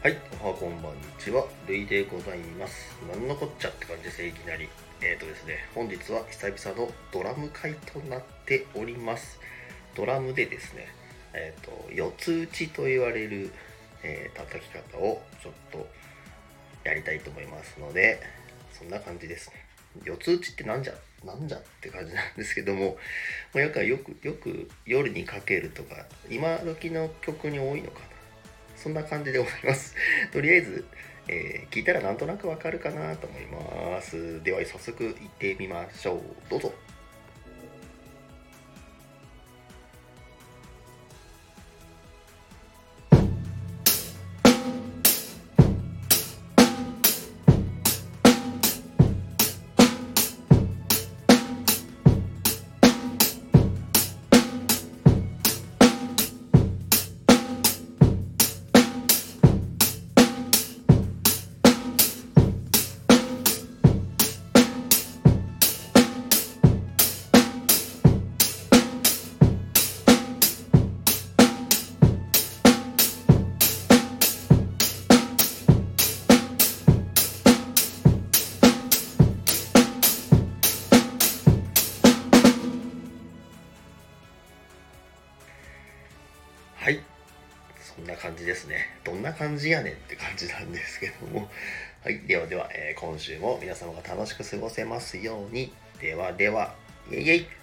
[0.00, 2.96] はいおはこんばんにちは、るいでございます。
[3.12, 4.68] なんのこっちゃって感じです、いきなり。
[5.02, 9.40] えっ、ー、とですね、本日は久々のドラム会となっております。
[9.96, 10.86] ドラムでですね、
[11.34, 13.50] えっ、と、四つ打ちと言われる、
[14.04, 15.88] えー叩き方をちょっと
[16.84, 18.22] やりたいと思いますので、
[18.70, 19.66] そんな感じですね。
[20.04, 20.94] 四つ打ちってなんじゃ
[21.24, 22.96] なんじゃって感じなんですけども、
[23.52, 28.17] まあ、よくよくよく夜にかけるとか今時の曲に多いのかな
[28.78, 29.94] そんな感じでございます。
[30.32, 30.84] とりあえず、
[31.28, 34.42] えー聞いたらなんとなくわかるかなと思います。
[34.42, 36.22] では早速行ってみましょう。
[36.48, 36.72] どうぞ。
[86.88, 87.00] はい。
[87.82, 88.86] そんな感じですね。
[89.04, 91.46] どんな感じやねんって感じなんですけども。
[92.02, 92.18] はい。
[92.20, 95.70] ではでは、えー今週も皆様が楽しく過ごせますように。
[96.00, 96.74] ではでは
[97.10, 97.57] イエイイエイ。